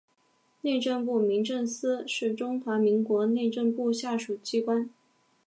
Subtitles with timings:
[0.61, 4.89] 内政部民政司是中华民国内政部下属机关。